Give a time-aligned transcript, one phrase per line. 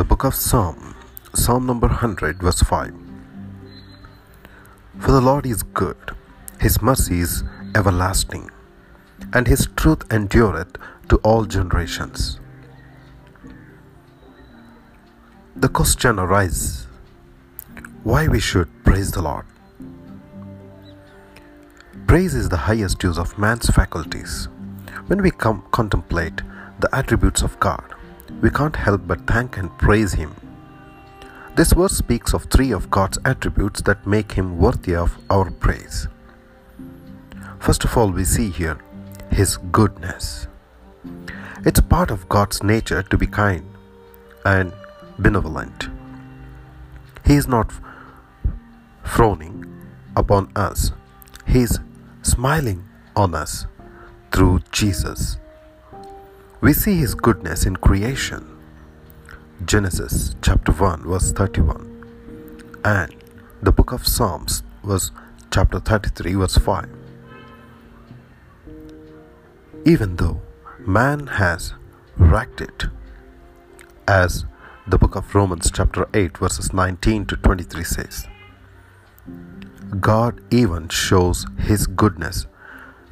[0.00, 0.96] The book of Psalm,
[1.34, 2.94] Psalm number 100, verse 5.
[4.98, 6.16] For the Lord is good,
[6.58, 8.50] his mercy is everlasting,
[9.34, 10.78] and his truth endureth
[11.10, 12.40] to all generations.
[15.54, 16.86] The question arises
[18.02, 19.44] why we should praise the Lord.
[22.06, 24.48] Praise is the highest use of man's faculties.
[25.08, 26.40] When we com- contemplate
[26.78, 27.84] the attributes of God,
[28.40, 30.34] we can't help but thank and praise Him.
[31.56, 36.08] This verse speaks of three of God's attributes that make Him worthy of our praise.
[37.58, 38.78] First of all, we see here
[39.30, 40.46] His goodness.
[41.64, 43.66] It's part of God's nature to be kind
[44.44, 44.72] and
[45.18, 45.88] benevolent.
[47.26, 47.72] He is not
[49.04, 49.66] frowning
[50.16, 50.92] upon us,
[51.46, 51.78] He is
[52.22, 52.84] smiling
[53.16, 53.66] on us
[54.32, 55.36] through Jesus.
[56.60, 58.46] We see His goodness in creation.
[59.64, 61.90] Genesis chapter 1 verse 31
[62.84, 63.14] and
[63.62, 65.10] the book of Psalms was
[65.50, 66.88] chapter 33 verse 5.
[69.86, 70.40] Even though
[70.80, 71.72] man has
[72.16, 72.86] wrecked it,
[74.06, 74.44] as
[74.86, 78.26] the book of Romans chapter 8 verses 19 to 23 says,
[79.98, 82.46] God even shows his goodness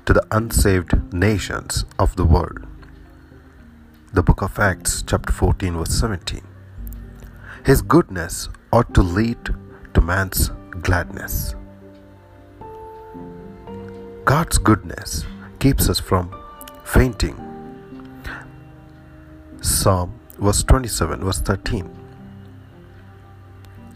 [0.05, 2.68] to the unsaved nations of the world.
[4.11, 6.41] The book of Acts chapter 14 verse 17.
[7.67, 9.37] His goodness ought to lead
[9.93, 11.55] to man's gladness.
[14.25, 15.27] God's goodness
[15.59, 16.35] keeps us from
[16.85, 17.37] fainting.
[19.61, 21.91] Psalm verse 27 verse 13.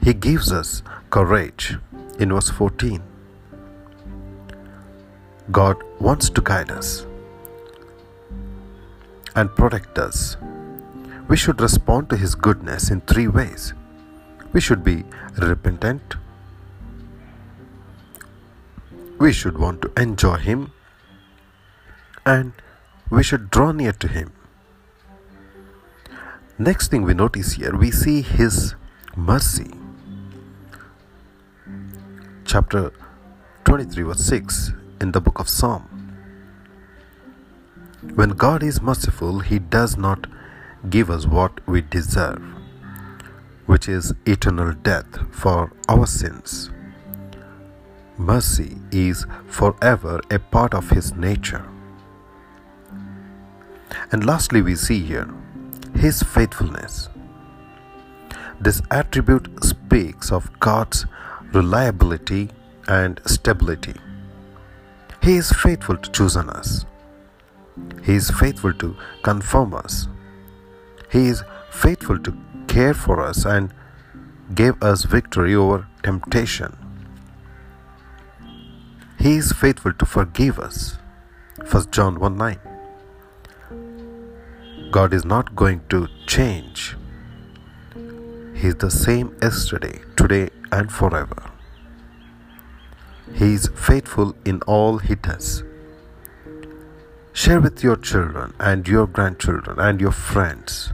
[0.03, 1.79] He gives us courage
[2.19, 3.03] in verse 14.
[5.51, 7.07] God wants to guide us
[9.35, 10.37] and protect us.
[11.29, 13.75] We should respond to His goodness in three ways.
[14.53, 15.05] We should be
[15.39, 16.17] repentant,
[19.19, 20.73] we should want to enjoy Him,
[22.27, 22.53] and
[23.11, 24.33] we should draw near to Him.
[26.59, 28.75] Next thing we notice here, we see His
[29.17, 29.71] mercy.
[32.45, 32.93] Chapter
[33.65, 35.92] 23, verse 6 in the book of Psalm.
[38.15, 40.27] When God is merciful, He does not
[40.91, 42.43] give us what we deserve,
[43.65, 46.71] which is eternal death for our sins.
[48.19, 51.65] Mercy is forever a part of His nature.
[54.11, 55.33] And lastly, we see here
[55.95, 57.09] His faithfulness.
[58.61, 61.07] This attribute speaks of God's
[61.55, 62.51] reliability
[62.89, 63.95] and stability.
[65.23, 66.85] He is faithful to choose on us.
[68.05, 70.09] He is faithful to confirm us.
[71.11, 72.37] He is faithful to
[72.69, 73.73] care for us and
[74.55, 76.77] gave us victory over temptation.
[79.19, 80.99] He is faithful to forgive us.
[81.71, 82.59] 1 John 1 9.
[84.91, 86.97] God is not going to change.
[88.55, 91.51] He is the same yesterday, today, and forever.
[93.35, 95.63] He is faithful in all He does.
[97.35, 100.93] Share with your children and your grandchildren and your friends,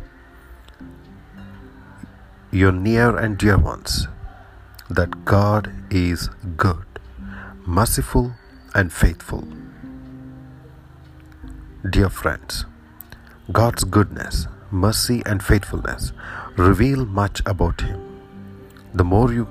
[2.52, 4.06] your near and dear ones,
[4.88, 6.86] that God is good,
[7.66, 8.34] merciful,
[8.72, 9.48] and faithful.
[11.90, 12.66] Dear friends,
[13.50, 16.12] God's goodness, mercy, and faithfulness
[16.56, 18.00] reveal much about Him.
[18.94, 19.48] The more you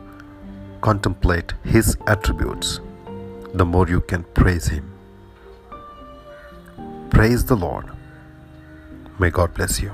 [0.79, 2.79] contemplate His attributes,
[3.53, 4.96] the more you can praise Him.
[7.09, 7.85] Praise the Lord.
[9.19, 9.93] May God bless you.